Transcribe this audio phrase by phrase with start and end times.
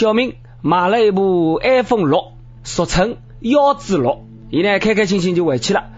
[0.00, 2.32] 小明买了一部 iPhone 六，
[2.64, 5.88] 俗称幺子六，伊呢开开心心就回去了。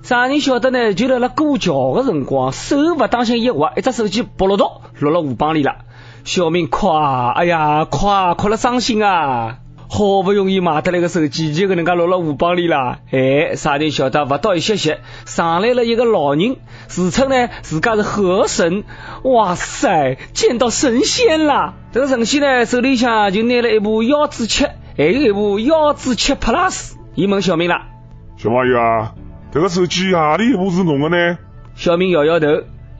[0.00, 0.94] 啥人晓得呢？
[0.94, 5.84] 就在那过桥的辰光，手不当心一滑，一只手机拨落到落了河浜里了。
[6.24, 9.58] 小明哭啊，哎呀，哭啊，哭了伤心啊！
[9.92, 13.00] 好不容易买得来个手机，就搿能介落了河浜里啦。
[13.10, 14.24] 哎，啥人晓得？
[14.24, 18.84] 勿到一歇歇，上来了一个老人，自称呢自家是河神。
[19.24, 21.74] 哇塞，见到神仙啦！
[21.90, 24.64] 这个神仙呢手里向就拿了一部幺子七，
[24.96, 26.92] 还有一部幺子七 Plus。
[27.16, 27.88] 伊问小明啦：
[28.36, 29.14] 小朋友啊？
[29.50, 31.38] 这个手机何里一部是侬的呢？
[31.74, 32.46] 小明摇摇头，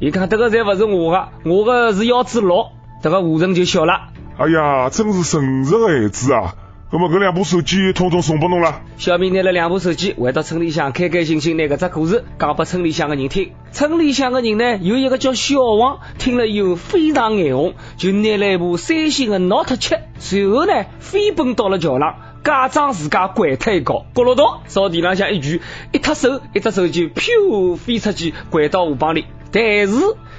[0.00, 2.66] 伊讲这个侪勿是我的，我的是幺子六。
[3.00, 6.54] 这个武神就笑了，哎呀，真是诚实的孩子啊！
[6.92, 8.82] 那么这两部手机统统送给侬了。
[8.96, 13.52] 小明拿了两部手机回到村里向，开开心心拿搿只故事讲给村里向的人听。
[13.70, 22.16] 村里向的人呢，有一个叫小王，听了以后非常眼红，就拿了一部三星的 Note 七，随后呢飞奔到了桥上。
[22.42, 25.60] 假装自家跪腿高，咕噜咚朝地浪向一举，
[25.92, 29.26] 一脱手，一只手机飘飞出去，拐到河浜里。
[29.52, 29.94] 但是，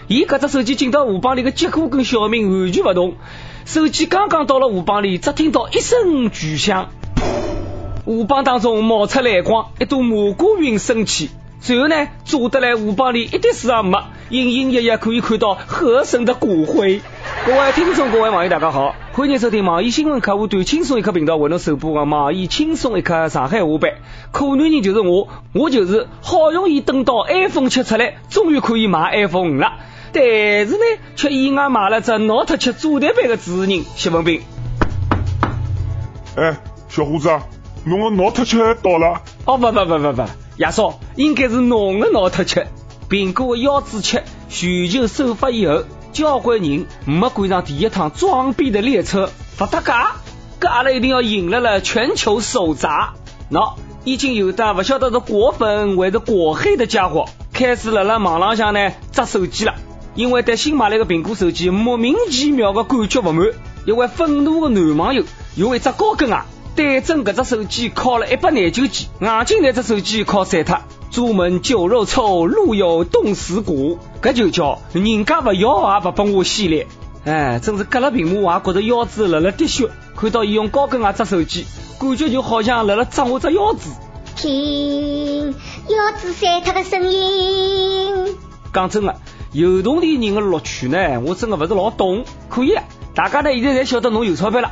[0.08, 3.14] 伊搿只手机进到河浜里的结果跟小明完全不同。
[3.66, 6.90] 手机刚刚到了河浜里，只听到一声巨响，
[8.06, 11.30] 河浜当中冒出蓝光，一朵蘑菇云升起。
[11.62, 17.02] 随后呢，坐得来河浜里一点事也没，隐隐约约可以看到河神的骨灰。
[17.46, 23.92] 各位听众，各位网友，大家好，欢迎收听网易新闻客户端轻松一刻频道为侬首播的网易轻松一刻上海话版。
[24.32, 29.74] 可男人就是我，我就是好容易等到 iPhone 七出来，终于可以买 iPhone 五了，
[30.14, 34.42] 但是呢，却意外买了只 Note 七主台版的主持人谢文斌。
[36.36, 36.58] 哎，
[36.90, 37.30] 小伙子，
[37.86, 39.22] 侬的 Note 七到了？
[39.46, 40.24] 哦，不不不不不。
[40.58, 42.62] 亚少，应该是侬的 Note 七，
[43.10, 50.18] 苹果的幺子七全球首发以后，交关人没赶上第一趟装逼的列车，不搭嘎，
[50.60, 53.14] 搿阿拉一定要迎来了全球首砸。
[53.50, 59.76] 喏，已经有的不晓得是果粉还是果黑的家伙，开始辣辣网浪向呢砸手机了，
[60.14, 63.48] 因为对新买来的苹果手机莫名其妙的感觉不满，
[63.86, 65.24] 一位愤怒的男网友
[65.56, 66.38] 用一只高跟鞋。
[66.74, 70.80] 对准搿只手机敲了一百廿九记，硬劲拿只手机敲散脱。
[71.12, 76.88] 朱门酒肉臭，路有冻死骨，搿就叫人家勿要也勿拨我系列。
[77.26, 79.90] 哎，真是隔了屏幕我也觉得腰子辣辣滴血。
[80.16, 81.66] 看到伊用高跟鞋砸手机，
[82.00, 83.92] 感觉就好像辣辣砸我只腰子。
[84.38, 88.38] 听腰子散脱的声音。
[88.74, 89.18] 讲真的，
[89.54, 92.24] 有动的人的乐趣呢，我真的不是老懂。
[92.48, 92.74] 可以，
[93.14, 94.72] 大家呢现在侪晓得侬有钞票了。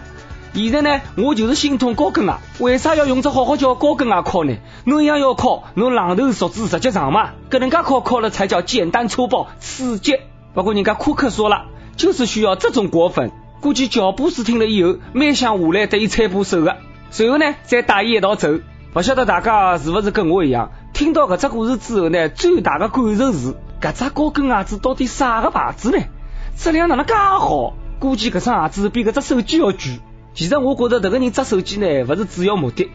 [0.53, 4.55] 现在呢，我就是心痛高跟鞋，为啥要用只好好叫高跟鞋敲呢？
[4.85, 10.15] 侬一样要敲，侬榔头勺子直接上嘛，搿能介敲敲了才叫简单粗暴刺激。
[10.53, 11.65] 不过人家库克说了，
[11.97, 13.31] 就是需要这种果粉。
[13.59, 16.77] 估计乔布斯听了以后，蛮想下来对伊搀把手的，
[17.11, 18.47] 随后呢再带伊一道走。
[18.93, 26.03] 不晓得大家是不是跟我一样，听到搿只故事之后呢，最大的感受是，搿只高跟鞋子到底啥个牌子呢？
[26.57, 27.73] 质量哪能介好？
[27.99, 29.77] 估计搿双鞋子比搿只手机要贵。
[30.33, 32.89] 其实我觉得这个人砸手机呢，不是主要目的。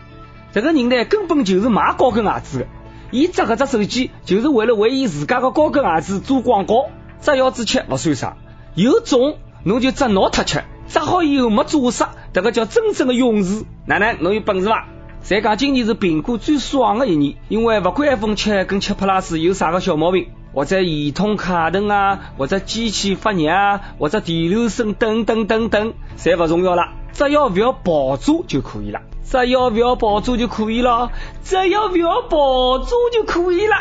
[0.52, 2.66] 这个人呢，根本就是卖高跟鞋子的。
[3.10, 6.86] 伊砸搿只手机，就是为了为伊自家的高跟鞋子做广告。
[7.20, 8.36] 砸腰子七不算啥，
[8.74, 13.64] 有种侬就砸脑壳吃，砸好以后没做实，这个叫真正的勇士。
[13.86, 14.86] 奶奶，侬有本事伐？
[15.22, 20.28] 再讲今年是苹果最爽的一年，因为不管 iPhone 七跟七 Plus 有啥个小毛病。
[20.54, 29.00] 或者系统卡顿啊，或者机器发热啊，或者电流声等等等等，侪不重要了，只要不要爆炸就可以了。
[29.24, 31.10] 只要不要爆炸就可以了，
[31.42, 33.74] 只要不要爆炸就可以了。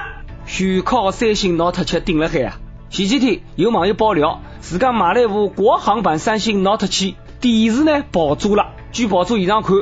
[0.46, 2.58] 全靠三星 Note 七顶了海啊！
[2.90, 8.68] 前几天有网友爆料，自家买了一部国行版三星 Note 七，电池呢爆炸了。
[8.92, 9.76] 据爆炸现场看，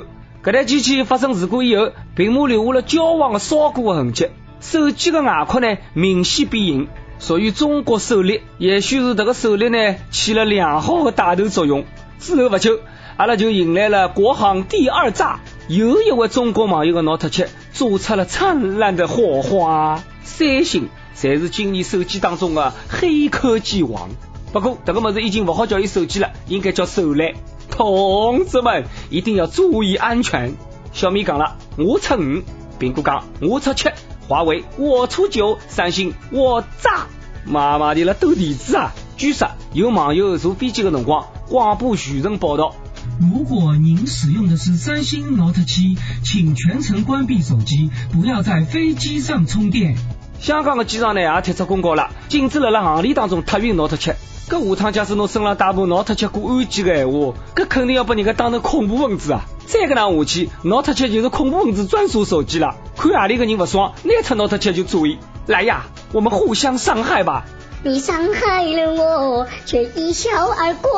[0.43, 4.27] 搿台机器发生事故以后，屏幕留下了焦黄的烧过的痕迹。
[4.61, 6.87] 手机的外壳呢明显变形，
[7.19, 11.83] 属于中国首例，也许是这个首例呢起了良好的带头作用。
[12.19, 12.79] 之后不久，
[13.17, 20.03] 阿拉就迎来了国行第二炸，又一位中国网友的 Note 7做出了灿烂的火花。
[20.23, 24.09] 三星才是今年手机当中的黑科技王。
[24.53, 27.35] 不过这个么子已经不好叫伊手机了，应该叫手雷。
[27.69, 30.53] 同志们一定要注意安全。
[30.93, 32.43] 小米讲了，我出五；
[32.79, 33.89] 苹果讲，我出七。
[34.27, 37.07] 华为我出九，三星我炸，
[37.45, 38.93] 妈妈的了斗地主啊！
[39.17, 42.75] 据说有网友坐飞机的辰光广播全程报道：
[43.19, 49.95] 如果您使用的是三星 Note 七，请全程关闭手机，不要在飞机上充电。
[50.41, 54.11] 香港的机场呢也贴出公告了，禁止了辣行李当中托运 Note 七。
[54.49, 59.41] 搿下趟假使侬身上带部 Note 七过安检个闲话，搿肯定要把人家当成恐怖分子啊！
[59.67, 62.75] 再搿能下去，Note 七就是恐怖分子专属手机了。
[62.97, 65.19] 看何里个人勿爽，拿出 Note 七就注意。
[65.45, 67.45] 来呀，我们互相伤害吧。
[67.83, 70.89] 你伤害了我，却一笑而过。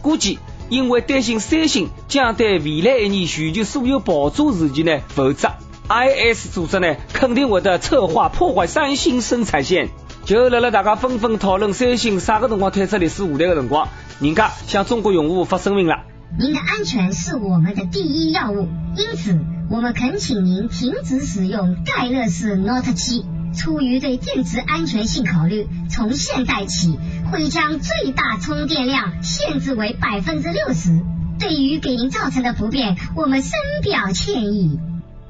[0.00, 5.50] 估计因为担心三星将对未来一年全球所有爆炸事件呢负责
[5.88, 9.88] ，IS 组织呢肯定会得策划破坏三星生产线。
[10.24, 13.88] 就辣辣大家纷纷讨论三星啥个辰光退出历史舞台的辰光，
[14.20, 15.96] 人家向中国用户发声明了。
[16.38, 18.66] 您的安全是我们的第一要务，
[18.96, 19.38] 因此
[19.70, 23.24] 我们恳请您停止使用盖乐士 Note 七。
[23.54, 26.98] 出于对电池安全性考虑，从现在起
[27.30, 31.00] 会将最大充电量限制为百分之六十。
[31.38, 33.52] 对于给您造成的不便，我们深
[33.82, 34.80] 表歉意。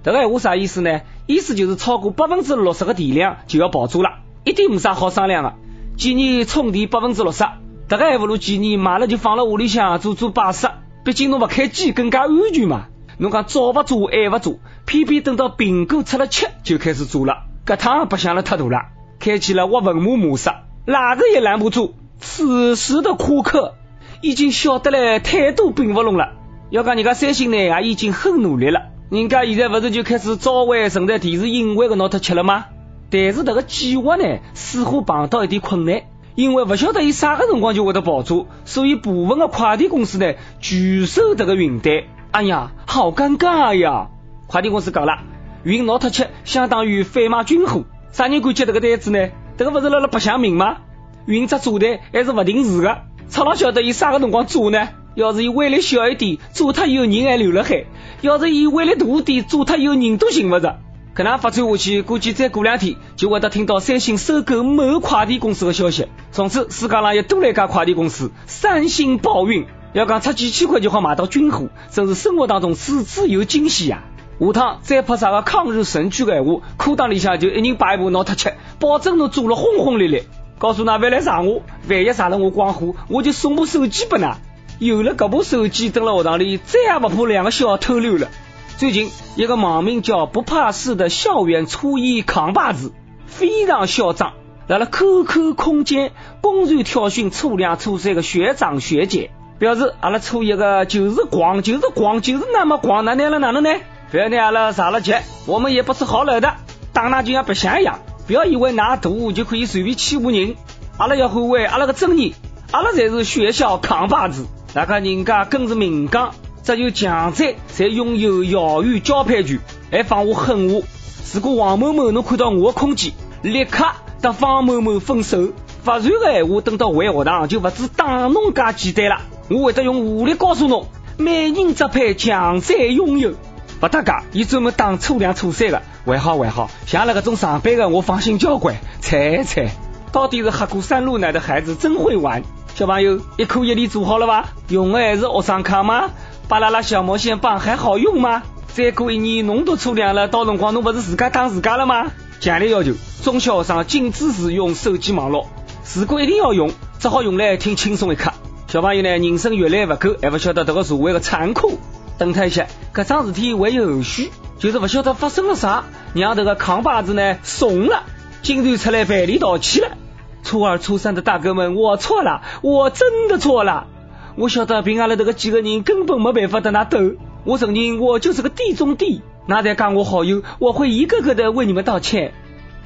[0.04, 1.00] 这个话啥意思呢？
[1.26, 4.18] 意思就是超过百分之六十的电量就要爆炸了。
[4.44, 5.54] 一点没啥好商量的，
[5.96, 7.42] 建议充电百分之六十，
[7.88, 10.72] 大概还不如建议买了就放了屋里向做做摆设，
[11.06, 12.88] 毕竟侬不开机更加安全嘛。
[13.16, 18.82] 侬讲早不做晚不做，偏偏等到苹果出了七就开始做了，搿趟白想了太大了，
[19.18, 20.50] 开启了挖坟墓模式，
[20.84, 21.94] 哪个也拦不住。
[22.18, 23.74] 此时的库克
[24.20, 26.32] 已经晓得了态度并不拢了，
[26.68, 28.82] 要讲人家三星呢也已经很努力了，
[29.14, 32.64] 人家现在不是就开始召回存在电视隐患的 Note 七了吗？
[33.10, 36.02] 但是这个计划呢，似乎碰到一点困难，
[36.34, 42.02] 因为不晓得伊啥个辰光就会得爆炸，所以部分的快递公司呢拒收这个运单。
[42.32, 44.08] 哎呀，好尴尬呀！
[44.48, 45.20] 快递公司讲了，
[45.62, 49.28] 运 Note 七相当于贩卖军火，啥人敢接这个单子呢？
[49.56, 50.78] 这个不是辣辣白相命吗？
[51.26, 54.88] 运只炸弹还是不定时的，操哪晓得伊啥个辰光炸呢？
[55.14, 57.84] 要是伊威力小一点，炸他有人还留了海；
[58.24, 60.78] 要是伊威力大点，炸他有人都寻不着。
[61.12, 66.08] 可能发展下去，估计再过两天就会得听到三星收购某快递公司的消息。
[66.32, 69.66] 从此世界上又多了一家快递公司——三星包运。
[69.92, 74.04] 要讲出几千块就好买到军火，真是生活当中处处有惊喜呀！
[74.40, 78.48] 下趟再拍啥个抗日神剧的闲话，裤裆里向就一人摆一部 Note 七，
[78.80, 80.24] 保证侬做了轰轰烈烈。
[80.58, 81.60] 告诉㑚，别来查我，
[81.90, 84.36] 万一查了我光火，我就送部手机给㑚。
[84.78, 88.28] 有了这部手机，蹲了学堂里，再也不怕两个小偷溜了。
[88.76, 92.92] 最近，一个网名叫“不怕事”的校园初一扛把子
[93.26, 94.32] 非常嚣张，
[94.66, 96.10] 来了 QQ 空间
[96.40, 99.30] 公然挑衅初两初三的学长学姐，
[99.60, 103.70] 表示阿拉初一个就是狂，就是狂，就是那么狂，那能了哪能呢？
[104.10, 105.14] 不要拿阿拉上了急，
[105.46, 106.54] 我们也不是好惹的，
[106.92, 110.56] 打那就像白相一样，不要以为拿大就可以随便欺负人，
[110.98, 112.32] 阿拉要捍卫阿拉个尊严，
[112.72, 116.34] 阿拉才是学校扛把子，大家人家更是明讲。
[116.64, 119.60] 只有强者才拥有遥远交配权，
[119.92, 120.84] 还放我狠话。
[121.32, 123.12] 如果王某某侬看到我的空间，
[123.42, 123.84] 立刻
[124.20, 125.52] 和方某某分手。
[125.84, 130.88] 不然的闲话等到回学堂就不止打侬介简单了，我会得用武力告诉侬，
[131.18, 133.34] 美人只配强者拥有。
[133.78, 138.74] 不搭嘎，伊专门打初两初三的，还好还好，像那个种上班的我放心交关。
[139.00, 139.70] 猜猜，
[140.10, 142.42] 到底是喝过三鹿奶的孩子真会玩。
[142.74, 144.48] 小朋友，一课一理做好了吧？
[144.66, 146.10] 用的还是学生卡吗？
[146.48, 148.42] 巴啦啦小毛线棒还好用吗？
[148.72, 152.10] 再过一年侬读初两了，到辰光侬不是自家打自家了吗？
[152.40, 155.46] 强烈要求中小学生禁止使用手机网络，
[155.94, 158.32] 如果一定要用，只好用来听轻松一刻。
[158.66, 161.78] 小朋友呢，人生阅历不够，还不晓得这个社会的残酷。
[162.18, 168.02] 等他一下，搿桩事体还有后续，就是不晓得发生了啥，让这个扛把子呢怂了，
[168.42, 169.96] 竟然出来赔礼道歉了。
[170.44, 173.88] 初二、初三的大哥们，我错了，我真的错了。
[174.36, 176.98] 我晓得凭阿拉这个几个人根本没办法跟他斗，
[177.44, 182.34] 我承认我就是个地中地，那再加我好友，我会一个个的为你们道歉。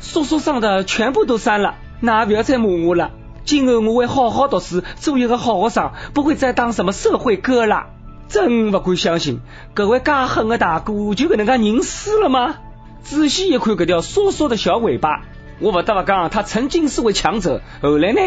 [0.01, 3.11] 说说上的全部都删了，那不要再骂我了。
[3.45, 7.87] 今后我会好好读书，做一个好学生，不会再当什么社会哥了。
[8.29, 9.41] 真不敢相信，
[9.75, 12.57] 各位家狠的大哥就跟能家人死了吗？
[13.03, 15.23] 仔细一看这条缩缩的小尾巴，
[15.61, 18.21] 我不得不讲，他曾经是位强者，后来呢？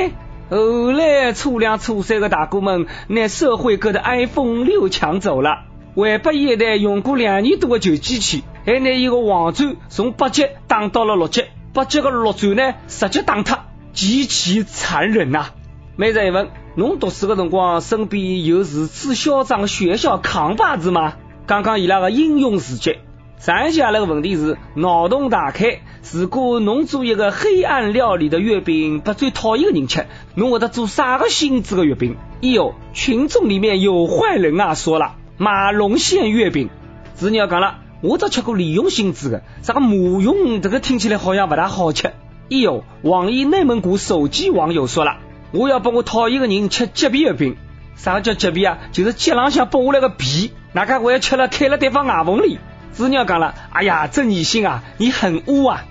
[0.49, 5.59] 后来初两初三的大哥们拿社会哥的 iPhone 六抢走了，
[5.95, 15.51] 还把一台用过两年多的旧机器，还拿一个网转从八级打到了六级，八级的六转呢直接打塌，极其残忍呐！
[15.95, 21.13] 每日一问，侬读书的辰光身边有如此嚣张的学校扛把子吗？
[21.47, 22.97] 讲讲伊拉的英勇事迹。
[23.41, 25.79] 上一期阿拉个问题是脑洞大开，
[26.13, 30.05] 如果侬做一个黑暗料理的月饼，把最讨厌的人吃，
[30.35, 32.17] 侬会得做啥个性质的月饼？
[32.43, 34.75] 哎呦，群众里面有坏人啊！
[34.75, 36.69] 说了马龙馅月饼，
[37.15, 42.09] 子女要讲了，我只吃过利用性质的，啥个马用这个听起来好像不大好吃。
[42.09, 42.13] 哎
[42.49, 45.17] 呦，网易内蒙古手机网友说了，
[45.51, 47.57] 我要帮我讨厌个人吃鸡皮月饼。
[47.95, 48.77] 啥个叫鸡皮啊？
[48.91, 52.59] 就是鸡浪向剥下来个皮，哪个我要吃了开了对方牙缝里。
[52.93, 55.85] 子鸟讲了，哎呀，郑义兴啊，你很污啊！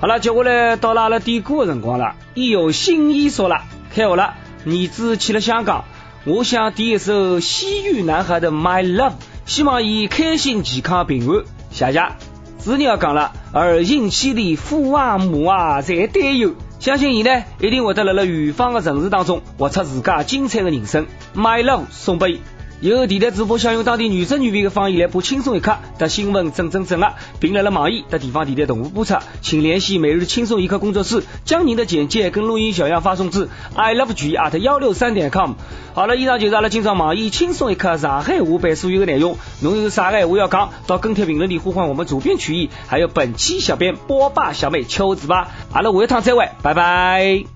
[0.00, 2.14] 好了，接下来到了阿拉点歌的辰光了。
[2.34, 3.62] 一有新意说了，
[3.94, 4.34] 开学了，
[4.64, 5.84] 儿子去了香港，
[6.24, 9.12] 我想点一首西域男孩的 My Love，
[9.44, 11.44] 希望伊开心、健康、平安。
[11.70, 12.02] 谢谢。
[12.58, 21.06] 子鸟讲了，儿行千里父啊母啊侪担忧，相信伊呢一定会得辣辣远方的城市当中活出自家精彩的人生。
[21.34, 22.40] My Love 送给伊。
[22.80, 35.54] 有电台主播想用当地原汁原味的方言来播轻松一刻的新闻整整整啊，并来了网易的地方电台同步播出，请联系每日轻松一刻工作室，将您的简介跟录音小样发送至 i love g at 幺六三点 com。
[35.94, 39.38] 好了，以上就是阿拉今朝网易轻松一刻上海话版所有的内容。
[39.62, 45.48] 侬有啥个话要讲，到跟帖评论里呼唤我们主编曲艺，还有本期小编波霸小妹秋子吧。
[45.72, 47.55] 阿拉下一趟再会，拜拜。